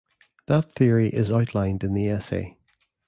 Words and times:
That 0.47 0.73
theory 0.73 1.09
is 1.09 1.29
outlined 1.31 1.83
in 1.83 1.93
the 1.93 2.09
essay. 2.09 2.57